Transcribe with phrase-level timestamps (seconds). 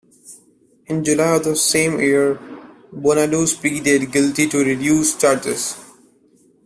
[0.87, 2.33] In July of the same year,
[2.91, 5.75] Bonaduce pleaded guilty to reduced charges.